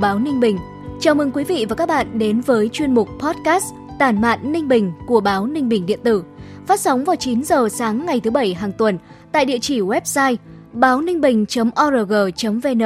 Báo 0.00 0.18
Ninh 0.18 0.40
Bình. 0.40 0.58
Chào 1.00 1.14
mừng 1.14 1.30
quý 1.32 1.44
vị 1.44 1.66
và 1.68 1.76
các 1.76 1.88
bạn 1.88 2.18
đến 2.18 2.40
với 2.40 2.68
chuyên 2.68 2.94
mục 2.94 3.08
podcast 3.18 3.64
Tản 3.98 4.20
mạn 4.20 4.52
Ninh 4.52 4.68
Bình 4.68 4.92
của 5.06 5.20
báo 5.20 5.46
Ninh 5.46 5.68
Bình 5.68 5.86
điện 5.86 6.00
tử, 6.04 6.24
phát 6.66 6.80
sóng 6.80 7.04
vào 7.04 7.16
9 7.16 7.44
giờ 7.44 7.68
sáng 7.68 8.06
ngày 8.06 8.20
thứ 8.20 8.30
bảy 8.30 8.54
hàng 8.54 8.72
tuần 8.72 8.98
tại 9.32 9.44
địa 9.44 9.58
chỉ 9.58 9.80
website 9.80 10.36
báo 10.72 11.00
ninh 11.00 11.20
bình.org.vn, 11.20 12.82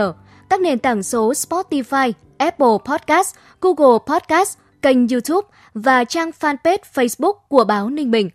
các 0.50 0.60
nền 0.60 0.78
tảng 0.78 1.02
số 1.02 1.32
Spotify, 1.32 2.12
Apple 2.38 2.77
Podcast, 2.84 3.34
Google 3.60 3.98
Podcast, 4.06 4.58
kênh 4.83 5.08
YouTube 5.08 5.48
và 5.74 6.05
trang 6.05 6.30
fanpage 6.41 6.78
Facebook 6.94 7.34
của 7.48 7.64
báo 7.64 7.91
Ninh 7.91 8.10
Bình. 8.10 8.30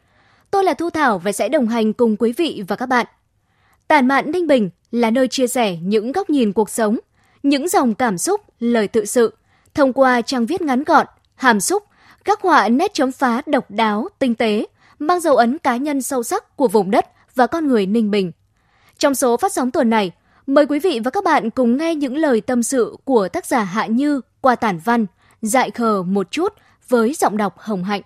Tôi 0.51 0.63
là 0.63 0.73
Thu 0.73 0.89
Thảo 0.89 1.19
và 1.19 1.31
sẽ 1.31 1.49
đồng 1.49 1.67
hành 1.67 1.93
cùng 1.93 2.15
quý 2.19 2.33
vị 2.37 2.63
và 2.67 2.75
các 2.75 2.85
bạn. 2.85 3.05
Tản 3.87 4.07
mạn 4.07 4.31
Ninh 4.31 4.47
Bình 4.47 4.69
là 4.91 5.11
nơi 5.11 5.27
chia 5.27 5.47
sẻ 5.47 5.77
những 5.81 6.11
góc 6.11 6.29
nhìn 6.29 6.53
cuộc 6.53 6.69
sống, 6.69 6.97
những 7.43 7.67
dòng 7.67 7.95
cảm 7.95 8.17
xúc, 8.17 8.41
lời 8.59 8.87
tự 8.87 9.05
sự, 9.05 9.33
thông 9.73 9.93
qua 9.93 10.21
trang 10.21 10.45
viết 10.45 10.61
ngắn 10.61 10.83
gọn, 10.83 11.05
hàm 11.35 11.59
xúc, 11.59 11.83
các 12.25 12.41
họa 12.41 12.69
nét 12.69 12.93
chấm 12.93 13.11
phá 13.11 13.41
độc 13.45 13.71
đáo, 13.71 14.07
tinh 14.19 14.35
tế, 14.35 14.65
mang 14.99 15.19
dấu 15.19 15.35
ấn 15.35 15.57
cá 15.57 15.77
nhân 15.77 16.01
sâu 16.01 16.23
sắc 16.23 16.57
của 16.57 16.67
vùng 16.67 16.91
đất 16.91 17.05
và 17.35 17.47
con 17.47 17.67
người 17.67 17.85
Ninh 17.85 18.11
Bình. 18.11 18.31
Trong 18.97 19.15
số 19.15 19.37
phát 19.37 19.53
sóng 19.53 19.71
tuần 19.71 19.89
này, 19.89 20.11
mời 20.47 20.65
quý 20.65 20.79
vị 20.79 20.99
và 21.03 21.11
các 21.11 21.23
bạn 21.23 21.49
cùng 21.49 21.77
nghe 21.77 21.95
những 21.95 22.17
lời 22.17 22.41
tâm 22.41 22.63
sự 22.63 22.97
của 23.03 23.27
tác 23.27 23.45
giả 23.45 23.63
Hạ 23.63 23.85
Như 23.85 24.21
qua 24.41 24.55
tản 24.55 24.79
văn, 24.85 25.05
dại 25.41 25.71
khờ 25.71 26.03
một 26.03 26.31
chút 26.31 26.53
với 26.89 27.13
giọng 27.13 27.37
đọc 27.37 27.55
hồng 27.59 27.83
hạnh. 27.83 28.01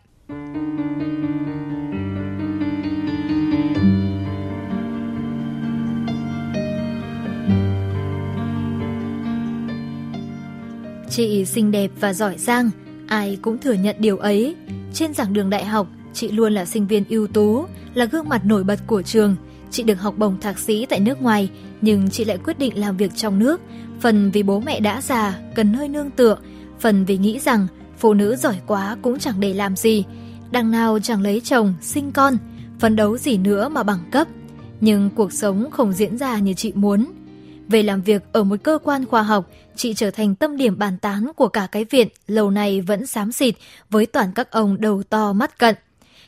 Chị 11.15 11.45
xinh 11.45 11.71
đẹp 11.71 11.91
và 11.99 12.13
giỏi 12.13 12.37
giang, 12.37 12.69
ai 13.07 13.37
cũng 13.41 13.57
thừa 13.57 13.73
nhận 13.73 13.95
điều 13.99 14.17
ấy. 14.17 14.55
Trên 14.93 15.13
giảng 15.13 15.33
đường 15.33 15.49
đại 15.49 15.65
học, 15.65 15.87
chị 16.13 16.31
luôn 16.31 16.53
là 16.53 16.65
sinh 16.65 16.87
viên 16.87 17.03
ưu 17.09 17.27
tú, 17.27 17.65
là 17.93 18.05
gương 18.05 18.29
mặt 18.29 18.45
nổi 18.45 18.63
bật 18.63 18.79
của 18.87 19.01
trường. 19.01 19.35
Chị 19.71 19.83
được 19.83 20.01
học 20.01 20.17
bổng 20.17 20.39
thạc 20.39 20.59
sĩ 20.59 20.85
tại 20.85 20.99
nước 20.99 21.21
ngoài, 21.21 21.49
nhưng 21.81 22.09
chị 22.09 22.25
lại 22.25 22.37
quyết 22.37 22.59
định 22.59 22.79
làm 22.79 22.97
việc 22.97 23.15
trong 23.15 23.39
nước. 23.39 23.61
Phần 23.99 24.31
vì 24.31 24.43
bố 24.43 24.59
mẹ 24.59 24.79
đã 24.79 25.01
già, 25.01 25.39
cần 25.55 25.71
nơi 25.71 25.87
nương 25.87 26.11
tựa, 26.11 26.37
phần 26.79 27.05
vì 27.05 27.17
nghĩ 27.17 27.39
rằng 27.39 27.67
phụ 27.97 28.13
nữ 28.13 28.35
giỏi 28.35 28.55
quá 28.67 28.97
cũng 29.01 29.19
chẳng 29.19 29.39
để 29.39 29.53
làm 29.53 29.75
gì. 29.75 30.03
Đằng 30.51 30.71
nào 30.71 30.99
chẳng 30.99 31.21
lấy 31.21 31.41
chồng, 31.41 31.73
sinh 31.81 32.11
con, 32.11 32.37
phấn 32.79 32.95
đấu 32.95 33.17
gì 33.17 33.37
nữa 33.37 33.69
mà 33.69 33.83
bằng 33.83 33.99
cấp. 34.11 34.27
Nhưng 34.81 35.09
cuộc 35.09 35.33
sống 35.33 35.71
không 35.71 35.93
diễn 35.93 36.17
ra 36.17 36.39
như 36.39 36.53
chị 36.53 36.71
muốn. 36.75 37.05
Về 37.73 37.83
làm 37.83 38.01
việc 38.01 38.23
ở 38.31 38.43
một 38.43 38.55
cơ 38.63 38.79
quan 38.83 39.05
khoa 39.05 39.23
học, 39.23 39.49
chị 39.75 39.93
trở 39.93 40.11
thành 40.11 40.35
tâm 40.35 40.57
điểm 40.57 40.77
bàn 40.77 40.97
tán 40.97 41.31
của 41.35 41.47
cả 41.47 41.67
cái 41.71 41.85
viện 41.85 42.07
lâu 42.27 42.51
nay 42.51 42.81
vẫn 42.81 43.05
xám 43.05 43.31
xịt 43.31 43.55
với 43.89 44.05
toàn 44.05 44.31
các 44.35 44.51
ông 44.51 44.81
đầu 44.81 45.03
to 45.03 45.33
mắt 45.33 45.59
cận. 45.59 45.75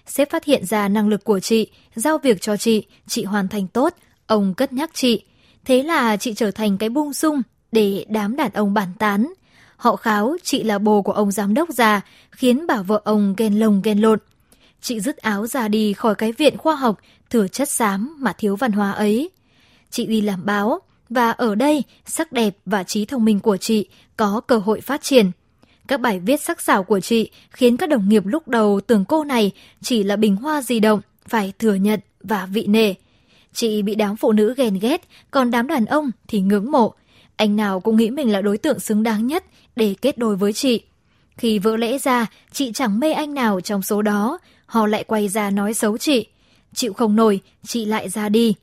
Sếp 0.07 0.29
phát 0.29 0.45
hiện 0.45 0.65
ra 0.65 0.87
năng 0.87 1.07
lực 1.07 1.23
của 1.23 1.39
chị, 1.39 1.67
giao 1.95 2.17
việc 2.17 2.41
cho 2.41 2.57
chị, 2.57 2.85
chị 3.07 3.23
hoàn 3.23 3.47
thành 3.47 3.67
tốt, 3.67 3.93
ông 4.27 4.53
cất 4.53 4.73
nhắc 4.73 4.89
chị. 4.93 5.23
Thế 5.65 5.83
là 5.83 6.17
chị 6.17 6.33
trở 6.33 6.51
thành 6.51 6.77
cái 6.77 6.89
bung 6.89 7.13
sung 7.13 7.41
để 7.71 8.05
đám 8.09 8.35
đàn 8.35 8.53
ông 8.53 8.73
bàn 8.73 8.89
tán. 8.99 9.33
Họ 9.77 9.95
kháo 9.95 10.35
chị 10.43 10.63
là 10.63 10.79
bồ 10.79 11.01
của 11.01 11.13
ông 11.13 11.31
giám 11.31 11.53
đốc 11.53 11.69
già, 11.69 12.01
khiến 12.31 12.67
bà 12.67 12.81
vợ 12.81 13.01
ông 13.03 13.33
ghen 13.37 13.59
lồng 13.59 13.81
ghen 13.81 13.99
lộn. 13.99 14.19
Chị 14.81 14.99
dứt 14.99 15.17
áo 15.17 15.47
ra 15.47 15.67
đi 15.67 15.93
khỏi 15.93 16.15
cái 16.15 16.31
viện 16.31 16.57
khoa 16.57 16.75
học, 16.75 16.99
thừa 17.29 17.47
chất 17.47 17.69
xám 17.69 18.15
mà 18.19 18.33
thiếu 18.37 18.55
văn 18.55 18.71
hóa 18.71 18.91
ấy. 18.91 19.29
Chị 19.89 20.05
đi 20.05 20.21
làm 20.21 20.45
báo, 20.45 20.81
và 21.09 21.31
ở 21.31 21.55
đây, 21.55 21.83
sắc 22.05 22.31
đẹp 22.31 22.57
và 22.65 22.83
trí 22.83 23.05
thông 23.05 23.25
minh 23.25 23.39
của 23.39 23.57
chị 23.57 23.87
có 24.17 24.41
cơ 24.47 24.57
hội 24.57 24.81
phát 24.81 25.01
triển. 25.01 25.31
Các 25.87 26.01
bài 26.01 26.19
viết 26.19 26.41
sắc 26.41 26.61
sảo 26.61 26.83
của 26.83 26.99
chị 26.99 27.31
khiến 27.49 27.77
các 27.77 27.89
đồng 27.89 28.09
nghiệp 28.09 28.25
lúc 28.25 28.47
đầu 28.47 28.81
tưởng 28.87 29.05
cô 29.05 29.23
này 29.23 29.51
chỉ 29.81 30.03
là 30.03 30.15
bình 30.15 30.35
hoa 30.35 30.61
di 30.61 30.79
động, 30.79 31.01
phải 31.27 31.53
thừa 31.59 31.73
nhận 31.73 31.99
và 32.23 32.45
vị 32.45 32.65
nể. 32.67 32.93
Chị 33.53 33.81
bị 33.81 33.95
đám 33.95 34.15
phụ 34.15 34.31
nữ 34.31 34.53
ghen 34.57 34.79
ghét, 34.81 35.07
còn 35.31 35.51
đám 35.51 35.67
đàn 35.67 35.85
ông 35.85 36.11
thì 36.27 36.39
ngưỡng 36.41 36.71
mộ. 36.71 36.93
Anh 37.35 37.55
nào 37.55 37.79
cũng 37.79 37.95
nghĩ 37.95 38.09
mình 38.09 38.31
là 38.31 38.41
đối 38.41 38.57
tượng 38.57 38.79
xứng 38.79 39.03
đáng 39.03 39.27
nhất 39.27 39.45
để 39.75 39.95
kết 40.01 40.17
đôi 40.17 40.35
với 40.35 40.53
chị. 40.53 40.81
Khi 41.37 41.59
vỡ 41.59 41.77
lẽ 41.77 41.97
ra, 41.97 42.25
chị 42.51 42.71
chẳng 42.73 42.99
mê 42.99 43.11
anh 43.11 43.33
nào 43.33 43.61
trong 43.61 43.81
số 43.81 44.01
đó, 44.01 44.39
họ 44.65 44.87
lại 44.87 45.03
quay 45.03 45.27
ra 45.27 45.49
nói 45.49 45.73
xấu 45.73 45.97
chị. 45.97 46.27
Chịu 46.73 46.93
không 46.93 47.15
nổi, 47.15 47.39
chị 47.67 47.85
lại 47.85 48.09
ra 48.09 48.29
đi. 48.29 48.55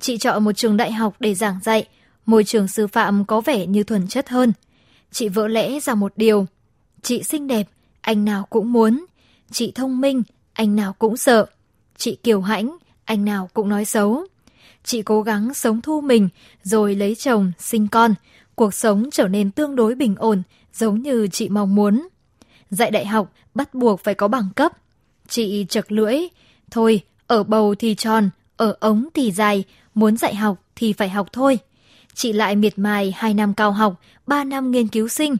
Chị 0.00 0.18
chọn 0.18 0.44
một 0.44 0.52
trường 0.52 0.76
đại 0.76 0.92
học 0.92 1.16
để 1.20 1.34
giảng 1.34 1.58
dạy, 1.62 1.88
môi 2.26 2.44
trường 2.44 2.68
sư 2.68 2.86
phạm 2.86 3.24
có 3.24 3.40
vẻ 3.40 3.66
như 3.66 3.84
thuần 3.84 4.08
chất 4.08 4.28
hơn. 4.28 4.52
Chị 5.10 5.28
vỡ 5.28 5.48
lẽ 5.48 5.80
ra 5.80 5.94
một 5.94 6.12
điều. 6.16 6.46
Chị 7.02 7.22
xinh 7.22 7.46
đẹp, 7.46 7.68
anh 8.00 8.24
nào 8.24 8.46
cũng 8.50 8.72
muốn. 8.72 9.04
Chị 9.50 9.72
thông 9.74 10.00
minh, 10.00 10.22
anh 10.52 10.76
nào 10.76 10.92
cũng 10.92 11.16
sợ. 11.16 11.46
Chị 11.96 12.16
kiều 12.22 12.40
hãnh, 12.40 12.76
anh 13.04 13.24
nào 13.24 13.50
cũng 13.54 13.68
nói 13.68 13.84
xấu. 13.84 14.26
Chị 14.84 15.02
cố 15.02 15.22
gắng 15.22 15.54
sống 15.54 15.80
thu 15.80 16.00
mình, 16.00 16.28
rồi 16.62 16.94
lấy 16.94 17.14
chồng, 17.14 17.52
sinh 17.58 17.88
con. 17.88 18.14
Cuộc 18.54 18.74
sống 18.74 19.08
trở 19.12 19.28
nên 19.28 19.50
tương 19.50 19.76
đối 19.76 19.94
bình 19.94 20.14
ổn, 20.18 20.42
giống 20.74 21.02
như 21.02 21.28
chị 21.32 21.48
mong 21.48 21.74
muốn. 21.74 22.08
Dạy 22.70 22.90
đại 22.90 23.06
học 23.06 23.32
bắt 23.54 23.74
buộc 23.74 24.00
phải 24.04 24.14
có 24.14 24.28
bằng 24.28 24.48
cấp. 24.56 24.72
Chị 25.28 25.66
chật 25.68 25.92
lưỡi. 25.92 26.18
Thôi, 26.70 27.00
ở 27.26 27.42
bầu 27.42 27.74
thì 27.74 27.94
tròn, 27.94 28.30
ở 28.56 28.76
ống 28.80 29.08
thì 29.14 29.32
dài, 29.32 29.64
muốn 29.98 30.16
dạy 30.16 30.34
học 30.34 30.62
thì 30.76 30.92
phải 30.92 31.08
học 31.08 31.28
thôi. 31.32 31.58
Chị 32.14 32.32
lại 32.32 32.56
miệt 32.56 32.78
mài 32.78 33.14
2 33.16 33.34
năm 33.34 33.54
cao 33.54 33.72
học, 33.72 33.94
3 34.26 34.44
năm 34.44 34.70
nghiên 34.70 34.88
cứu 34.88 35.08
sinh. 35.08 35.36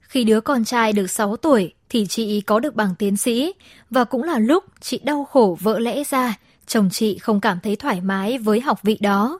Khi 0.00 0.24
đứa 0.24 0.40
con 0.40 0.64
trai 0.64 0.92
được 0.92 1.06
6 1.06 1.36
tuổi 1.36 1.72
thì 1.88 2.06
chị 2.06 2.40
có 2.40 2.60
được 2.60 2.74
bằng 2.74 2.94
tiến 2.98 3.16
sĩ 3.16 3.52
và 3.90 4.04
cũng 4.04 4.22
là 4.22 4.38
lúc 4.38 4.64
chị 4.80 5.00
đau 5.04 5.24
khổ 5.24 5.58
vỡ 5.60 5.78
lẽ 5.78 6.04
ra, 6.04 6.38
chồng 6.66 6.88
chị 6.92 7.18
không 7.18 7.40
cảm 7.40 7.58
thấy 7.62 7.76
thoải 7.76 8.00
mái 8.00 8.38
với 8.38 8.60
học 8.60 8.82
vị 8.82 8.98
đó. 9.00 9.38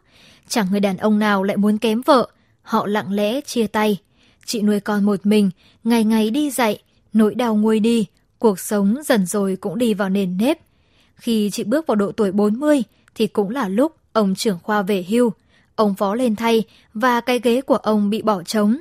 Chẳng 0.49 0.67
người 0.71 0.81
đàn 0.81 0.97
ông 0.97 1.19
nào 1.19 1.43
lại 1.43 1.57
muốn 1.57 1.79
kém 1.79 2.01
vợ, 2.01 2.29
họ 2.63 2.87
lặng 2.87 3.13
lẽ 3.13 3.41
chia 3.41 3.67
tay. 3.67 3.97
Chị 4.45 4.63
nuôi 4.63 4.81
con 4.81 5.05
một 5.05 5.27
mình, 5.27 5.51
ngày 5.85 6.05
ngày 6.05 6.31
đi 6.31 6.51
dạy, 6.51 6.79
nỗi 7.13 7.35
đau 7.35 7.57
nguôi 7.57 7.81
đi, 7.81 8.07
cuộc 8.39 8.61
sống 8.61 8.97
dần 9.05 9.27
rồi 9.27 9.57
cũng 9.61 9.79
đi 9.79 9.95
vào 9.95 10.09
nền 10.09 10.37
nếp. 10.37 10.59
Khi 11.17 11.51
chị 11.53 11.65
bước 11.65 11.87
vào 11.87 11.95
độ 11.95 12.13
tuổi 12.13 12.33
40 12.33 12.83
thì 13.15 13.27
cũng 13.27 13.51
là 13.51 13.69
lúc 13.69 13.97
ông 14.13 14.35
trưởng 14.35 14.59
khoa 14.63 14.83
về 14.83 15.05
hưu. 15.09 15.33
Ông 15.75 15.95
phó 15.95 16.15
lên 16.15 16.37
thay 16.37 16.63
và 16.95 17.21
cái 17.21 17.41
ghế 17.43 17.61
của 17.61 17.77
ông 17.77 18.11
bị 18.11 18.23
bỏ 18.23 18.43
trống. 18.43 18.77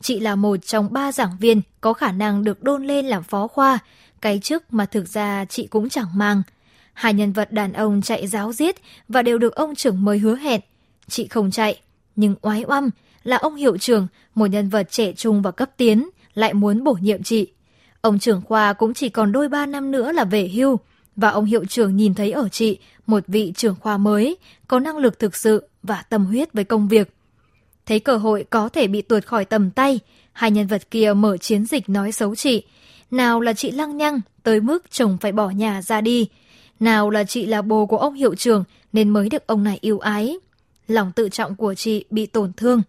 Chị 0.00 0.20
là 0.20 0.34
một 0.34 0.56
trong 0.56 0.92
ba 0.92 1.12
giảng 1.12 1.36
viên 1.40 1.62
có 1.80 1.92
khả 1.92 2.12
năng 2.12 2.44
được 2.44 2.62
đôn 2.62 2.86
lên 2.86 3.06
làm 3.06 3.22
phó 3.22 3.46
khoa, 3.46 3.78
cái 4.20 4.38
chức 4.38 4.72
mà 4.72 4.86
thực 4.86 5.08
ra 5.08 5.44
chị 5.44 5.66
cũng 5.66 5.88
chẳng 5.88 6.08
mang. 6.14 6.42
Hai 6.92 7.14
nhân 7.14 7.32
vật 7.32 7.52
đàn 7.52 7.72
ông 7.72 8.02
chạy 8.02 8.26
giáo 8.26 8.52
giết 8.52 8.76
và 9.08 9.22
đều 9.22 9.38
được 9.38 9.54
ông 9.54 9.74
trưởng 9.74 10.04
mới 10.04 10.18
hứa 10.18 10.36
hẹn. 10.36 10.60
Chị 11.08 11.28
không 11.28 11.50
chạy, 11.50 11.80
nhưng 12.16 12.34
oái 12.42 12.64
oăm 12.66 12.90
là 13.22 13.36
ông 13.36 13.54
hiệu 13.54 13.78
trưởng, 13.78 14.06
một 14.34 14.46
nhân 14.46 14.68
vật 14.68 14.90
trẻ 14.90 15.12
trung 15.12 15.42
và 15.42 15.50
cấp 15.50 15.70
tiến, 15.76 16.08
lại 16.34 16.54
muốn 16.54 16.84
bổ 16.84 16.92
nhiệm 16.92 17.22
chị. 17.22 17.52
Ông 18.00 18.18
trưởng 18.18 18.42
khoa 18.42 18.72
cũng 18.72 18.94
chỉ 18.94 19.08
còn 19.08 19.32
đôi 19.32 19.48
ba 19.48 19.66
năm 19.66 19.90
nữa 19.90 20.12
là 20.12 20.24
về 20.24 20.48
hưu, 20.48 20.78
và 21.16 21.28
ông 21.28 21.44
hiệu 21.44 21.64
trưởng 21.64 21.96
nhìn 21.96 22.14
thấy 22.14 22.30
ở 22.30 22.48
chị 22.48 22.78
một 23.06 23.24
vị 23.26 23.52
trưởng 23.56 23.74
khoa 23.80 23.96
mới, 23.96 24.36
có 24.68 24.78
năng 24.78 24.96
lực 24.96 25.18
thực 25.18 25.36
sự 25.36 25.68
và 25.82 26.02
tâm 26.02 26.26
huyết 26.26 26.52
với 26.52 26.64
công 26.64 26.88
việc. 26.88 27.14
Thấy 27.86 28.00
cơ 28.00 28.16
hội 28.16 28.44
có 28.50 28.68
thể 28.68 28.86
bị 28.86 29.02
tuột 29.02 29.24
khỏi 29.24 29.44
tầm 29.44 29.70
tay, 29.70 30.00
hai 30.32 30.50
nhân 30.50 30.66
vật 30.66 30.90
kia 30.90 31.12
mở 31.12 31.36
chiến 31.36 31.64
dịch 31.64 31.88
nói 31.88 32.12
xấu 32.12 32.34
chị. 32.34 32.62
Nào 33.10 33.40
là 33.40 33.52
chị 33.52 33.70
lăng 33.70 33.96
nhăng 33.96 34.20
tới 34.42 34.60
mức 34.60 34.90
chồng 34.90 35.18
phải 35.20 35.32
bỏ 35.32 35.50
nhà 35.50 35.82
ra 35.82 36.00
đi, 36.00 36.28
nào 36.80 37.10
là 37.10 37.24
chị 37.24 37.46
là 37.46 37.62
bồ 37.62 37.86
của 37.86 37.98
ông 37.98 38.14
hiệu 38.14 38.34
trưởng 38.34 38.64
nên 38.92 39.08
mới 39.08 39.28
được 39.28 39.46
ông 39.46 39.64
này 39.64 39.78
yêu 39.80 39.98
ái. 39.98 40.38
Lòng 40.88 41.12
tự 41.12 41.28
trọng 41.28 41.56
của 41.56 41.74
chị 41.74 42.04
bị 42.10 42.26
tổn 42.26 42.52
thương. 42.52 42.82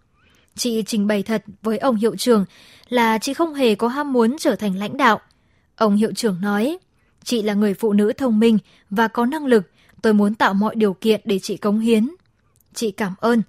Chị 0.56 0.84
trình 0.86 1.08
bày 1.08 1.24
thật 1.24 1.44
với 1.62 1.78
ông 1.78 1.96
hiệu 1.96 2.16
trưởng 2.16 2.46
là 2.90 3.18
chị 3.18 3.34
không 3.34 3.54
hề 3.54 3.76
có 3.76 3.88
ham 3.88 4.14
muốn 4.14 4.36
trở 4.40 4.56
thành 4.56 4.78
lãnh 4.78 4.98
đạo. 4.98 5.20
Ông 5.76 5.96
hiệu 5.96 6.12
trưởng 6.16 6.42
nói, 6.42 6.78
chị 7.24 7.42
là 7.42 7.54
người 7.54 7.74
phụ 7.74 7.94
nữ 7.94 8.14
thông 8.14 8.40
minh 8.40 8.58
và 8.90 9.08
có 9.08 9.26
năng 9.26 9.46
lực, 9.46 9.72
tôi 10.02 10.14
muốn 10.14 10.36
tạo 10.36 10.54
mọi 10.54 10.76
điều 10.76 10.94
kiện 10.94 11.22
để 11.24 11.40
chị 11.40 11.58
cống 11.58 11.80
hiến. 11.80 12.10
Chị 12.74 12.92
cảm 12.92 13.14
ơn. 13.20 13.42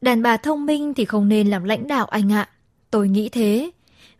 Đàn 0.00 0.22
bà 0.22 0.36
thông 0.36 0.66
minh 0.66 0.94
thì 0.94 1.04
không 1.04 1.28
nên 1.28 1.50
làm 1.50 1.64
lãnh 1.64 1.86
đạo 1.86 2.06
anh 2.06 2.32
ạ. 2.32 2.48
Tôi 2.90 3.08
nghĩ 3.08 3.28
thế. 3.28 3.70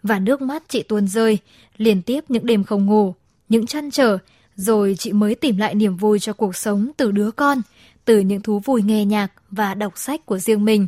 Và 0.03 0.19
nước 0.19 0.43
mắt 0.43 0.62
chị 0.69 0.82
tuôn 0.82 1.09
rơi, 1.09 1.38
liên 1.76 2.03
tiếp 2.03 2.25
những 2.29 2.47
đêm 2.47 2.64
không 2.64 2.87
ngủ, 2.87 3.14
những 3.49 3.67
chăn 3.67 3.91
trở, 3.91 4.19
rồi 4.56 4.94
chị 4.99 5.12
mới 5.12 5.35
tìm 5.35 5.56
lại 5.56 5.75
niềm 5.75 5.97
vui 5.97 6.19
cho 6.19 6.32
cuộc 6.32 6.56
sống 6.56 6.91
từ 6.97 7.11
đứa 7.11 7.31
con, 7.31 7.62
từ 8.05 8.20
những 8.20 8.43
thú 8.43 8.59
vui 8.59 8.82
nghe 8.82 9.05
nhạc 9.05 9.32
và 9.50 9.75
đọc 9.75 9.99
sách 9.99 10.26
của 10.26 10.38
riêng 10.38 10.64
mình. 10.64 10.87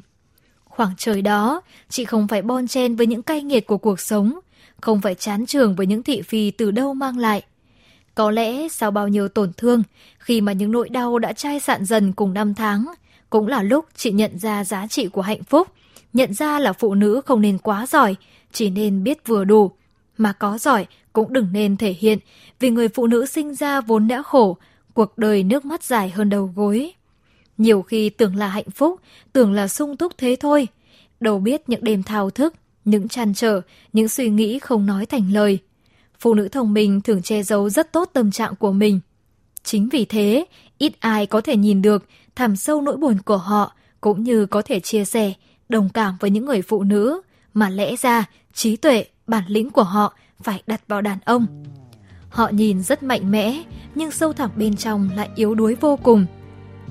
Khoảng 0.64 0.94
trời 0.98 1.22
đó, 1.22 1.60
chị 1.88 2.04
không 2.04 2.28
phải 2.28 2.42
bon 2.42 2.66
chen 2.66 2.96
với 2.96 3.06
những 3.06 3.22
cay 3.22 3.42
nghiệt 3.42 3.66
của 3.66 3.78
cuộc 3.78 4.00
sống, 4.00 4.38
không 4.80 5.00
phải 5.00 5.14
chán 5.14 5.46
trường 5.46 5.76
với 5.76 5.86
những 5.86 6.02
thị 6.02 6.22
phi 6.22 6.50
từ 6.50 6.70
đâu 6.70 6.94
mang 6.94 7.18
lại. 7.18 7.42
Có 8.14 8.30
lẽ 8.30 8.68
sau 8.68 8.90
bao 8.90 9.08
nhiêu 9.08 9.28
tổn 9.28 9.52
thương, 9.56 9.82
khi 10.18 10.40
mà 10.40 10.52
những 10.52 10.72
nỗi 10.72 10.88
đau 10.88 11.18
đã 11.18 11.32
chai 11.32 11.60
sạn 11.60 11.84
dần 11.84 12.12
cùng 12.12 12.34
năm 12.34 12.54
tháng, 12.54 12.86
cũng 13.30 13.46
là 13.46 13.62
lúc 13.62 13.84
chị 13.96 14.12
nhận 14.12 14.38
ra 14.38 14.64
giá 14.64 14.86
trị 14.86 15.08
của 15.08 15.22
hạnh 15.22 15.42
phúc, 15.42 15.68
nhận 16.12 16.34
ra 16.34 16.58
là 16.58 16.72
phụ 16.72 16.94
nữ 16.94 17.20
không 17.26 17.40
nên 17.40 17.58
quá 17.58 17.86
giỏi, 17.86 18.16
chỉ 18.52 18.70
nên 18.70 19.04
biết 19.04 19.26
vừa 19.26 19.44
đủ. 19.44 19.70
Mà 20.18 20.32
có 20.32 20.58
giỏi 20.58 20.86
cũng 21.12 21.32
đừng 21.32 21.48
nên 21.52 21.76
thể 21.76 21.92
hiện, 21.92 22.18
vì 22.60 22.70
người 22.70 22.88
phụ 22.88 23.06
nữ 23.06 23.26
sinh 23.26 23.54
ra 23.54 23.80
vốn 23.80 24.08
đã 24.08 24.22
khổ, 24.22 24.56
cuộc 24.94 25.18
đời 25.18 25.42
nước 25.42 25.64
mắt 25.64 25.82
dài 25.84 26.10
hơn 26.10 26.30
đầu 26.30 26.50
gối. 26.56 26.92
Nhiều 27.58 27.82
khi 27.82 28.10
tưởng 28.10 28.36
là 28.36 28.48
hạnh 28.48 28.70
phúc, 28.70 29.00
tưởng 29.32 29.52
là 29.52 29.68
sung 29.68 29.96
túc 29.96 30.18
thế 30.18 30.36
thôi. 30.40 30.68
Đâu 31.20 31.38
biết 31.38 31.68
những 31.68 31.84
đêm 31.84 32.02
thao 32.02 32.30
thức, 32.30 32.54
những 32.84 33.08
trăn 33.08 33.34
trở, 33.34 33.60
những 33.92 34.08
suy 34.08 34.28
nghĩ 34.28 34.58
không 34.58 34.86
nói 34.86 35.06
thành 35.06 35.32
lời. 35.32 35.58
Phụ 36.24 36.34
nữ 36.34 36.48
thông 36.48 36.72
minh 36.72 37.00
thường 37.00 37.22
che 37.22 37.42
giấu 37.42 37.70
rất 37.70 37.92
tốt 37.92 38.10
tâm 38.12 38.30
trạng 38.30 38.56
của 38.56 38.72
mình. 38.72 39.00
Chính 39.62 39.88
vì 39.88 40.04
thế, 40.04 40.44
ít 40.78 40.92
ai 41.00 41.26
có 41.26 41.40
thể 41.40 41.56
nhìn 41.56 41.82
được 41.82 42.04
thẳm 42.36 42.56
sâu 42.56 42.80
nỗi 42.80 42.96
buồn 42.96 43.16
của 43.24 43.36
họ, 43.36 43.72
cũng 44.00 44.22
như 44.22 44.46
có 44.46 44.62
thể 44.62 44.80
chia 44.80 45.04
sẻ, 45.04 45.32
đồng 45.68 45.88
cảm 45.88 46.16
với 46.20 46.30
những 46.30 46.44
người 46.44 46.62
phụ 46.62 46.82
nữ, 46.82 47.20
mà 47.54 47.70
lẽ 47.70 47.96
ra 47.96 48.24
trí 48.54 48.76
tuệ, 48.76 49.04
bản 49.26 49.44
lĩnh 49.46 49.70
của 49.70 49.82
họ 49.82 50.14
phải 50.42 50.62
đặt 50.66 50.80
vào 50.88 51.00
đàn 51.00 51.18
ông. 51.24 51.46
Họ 52.28 52.48
nhìn 52.48 52.82
rất 52.82 53.02
mạnh 53.02 53.30
mẽ, 53.30 53.62
nhưng 53.94 54.10
sâu 54.10 54.32
thẳm 54.32 54.50
bên 54.56 54.76
trong 54.76 55.10
lại 55.16 55.28
yếu 55.34 55.54
đuối 55.54 55.74
vô 55.80 55.96
cùng. 55.96 56.26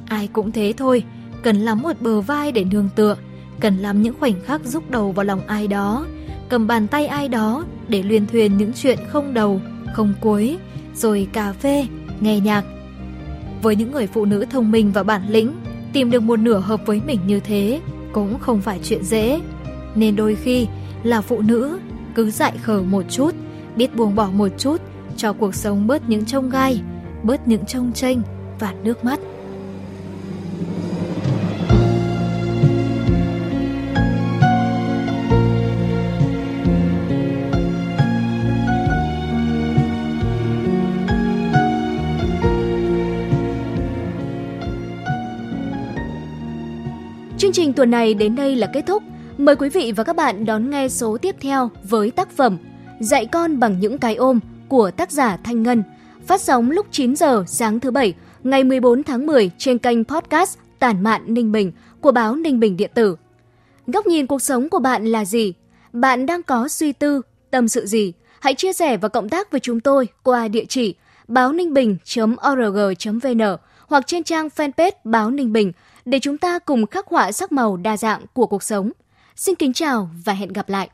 Ai 0.06 0.28
cũng 0.28 0.52
thế 0.52 0.74
thôi, 0.78 1.04
cần 1.44 1.58
lắm 1.58 1.82
một 1.82 2.02
bờ 2.02 2.22
vai 2.22 2.52
để 2.52 2.64
nương 2.64 2.90
tựa, 2.96 3.18
cần 3.60 3.78
lắm 3.78 4.02
những 4.02 4.16
khoảnh 4.20 4.42
khắc 4.46 4.62
rúc 4.66 4.92
đầu 4.92 5.12
vào 5.12 5.26
lòng 5.26 5.48
ai 5.48 5.68
đó, 5.68 6.06
cầm 6.54 6.68
bàn 6.68 6.88
tay 6.88 7.06
ai 7.06 7.30
đó 7.30 7.66
để 7.88 8.04
luyên 8.04 8.28
thuyền 8.28 8.58
những 8.58 8.72
chuyện 8.74 9.00
không 9.08 9.34
đầu, 9.34 9.62
không 9.94 10.14
cuối, 10.22 10.58
rồi 10.96 11.28
cà 11.34 11.54
phê, 11.54 11.86
nghe 12.20 12.40
nhạc. 12.40 12.64
Với 13.62 13.76
những 13.76 13.92
người 13.92 14.08
phụ 14.08 14.26
nữ 14.26 14.46
thông 14.50 14.72
minh 14.72 14.92
và 14.92 15.04
bản 15.04 15.22
lĩnh, 15.30 15.54
tìm 15.94 16.12
được 16.12 16.20
một 16.20 16.40
nửa 16.40 16.60
hợp 16.60 16.82
với 16.86 17.02
mình 17.08 17.20
như 17.28 17.40
thế 17.40 17.82
cũng 18.12 18.40
không 18.40 18.62
phải 18.62 18.80
chuyện 18.84 19.04
dễ. 19.04 19.42
Nên 19.96 20.16
đôi 20.16 20.36
khi 20.36 20.68
là 21.04 21.22
phụ 21.22 21.42
nữ 21.42 21.80
cứ 22.16 22.32
dại 22.32 22.54
khờ 22.62 22.82
một 22.82 23.04
chút, 23.10 23.36
biết 23.76 23.96
buông 23.96 24.16
bỏ 24.16 24.30
một 24.34 24.50
chút 24.58 24.82
cho 25.18 25.34
cuộc 25.34 25.56
sống 25.56 25.88
bớt 25.88 26.10
những 26.10 26.26
trông 26.26 26.50
gai, 26.50 26.82
bớt 27.24 27.48
những 27.48 27.66
trông 27.66 27.94
tranh 27.94 28.22
và 28.60 28.74
nước 28.84 29.06
mắt. 29.06 29.20
Trình 47.54 47.74
tuần 47.74 47.92
này 47.92 48.14
đến 48.14 48.36
đây 48.36 48.56
là 48.56 48.68
kết 48.74 48.82
thúc. 48.88 49.04
Mời 49.38 49.56
quý 49.56 49.70
vị 49.70 49.92
và 49.96 50.04
các 50.04 50.16
bạn 50.16 50.46
đón 50.46 50.70
nghe 50.70 50.90
số 50.90 51.18
tiếp 51.18 51.36
theo 51.42 51.70
với 51.84 52.12
tác 52.12 52.32
phẩm 52.32 52.58
Dạy 53.00 53.26
con 53.26 53.60
bằng 53.60 53.80
những 53.80 53.98
cái 53.98 54.16
ôm 54.16 54.40
của 54.68 54.92
tác 54.92 55.12
giả 55.12 55.38
Thanh 55.44 55.64
Ngân, 55.64 55.84
phát 56.28 56.42
sóng 56.42 56.72
lúc 56.72 56.86
9 56.92 57.16
giờ 57.16 57.44
sáng 57.48 57.80
thứ 57.80 57.92
Bảy, 57.92 58.14
ngày 58.44 58.64
14 58.64 59.04
tháng 59.04 59.26
10 59.26 59.52
trên 59.58 59.78
kênh 59.78 60.04
podcast 60.04 60.58
Tản 60.80 61.04
mạn 61.04 61.22
Ninh 61.28 61.52
Bình 61.52 61.72
của 62.02 62.12
báo 62.12 62.36
Ninh 62.36 62.60
Bình 62.60 62.78
Điện 62.78 62.92
tử. 62.94 63.16
Góc 63.88 64.08
nhìn 64.08 64.28
cuộc 64.28 64.42
sống 64.42 64.70
của 64.70 64.80
bạn 64.80 65.06
là 65.06 65.26
gì? 65.26 65.54
Bạn 65.94 66.26
đang 66.26 66.44
có 66.44 66.68
suy 66.68 66.94
tư, 66.94 67.22
tâm 67.52 67.68
sự 67.68 67.86
gì? 67.86 68.14
Hãy 68.40 68.54
chia 68.54 68.74
sẻ 68.74 68.98
và 68.98 69.08
cộng 69.08 69.30
tác 69.30 69.52
với 69.52 69.60
chúng 69.60 69.80
tôi 69.80 70.08
qua 70.24 70.48
địa 70.48 70.66
chỉ 70.70 70.96
báo 71.28 71.54
ninh 71.54 71.74
bình.org.vn 71.74 73.42
hoặc 73.88 74.08
trên 74.08 74.24
trang 74.24 74.48
fanpage 74.56 74.92
báo 75.04 75.32
Ninh 75.32 75.54
Bình 75.54 75.72
để 76.06 76.20
chúng 76.20 76.38
ta 76.38 76.60
cùng 76.60 76.88
khắc 76.88 77.08
họa 77.08 77.32
sắc 77.32 77.52
màu 77.52 77.78
đa 77.78 77.98
dạng 77.98 78.26
của 78.34 78.48
cuộc 78.48 78.64
sống. 78.64 78.92
Xin 79.36 79.56
kính 79.56 79.74
chào 79.74 80.10
và 80.26 80.34
hẹn 80.34 80.54
gặp 80.54 80.70
lại! 80.70 80.90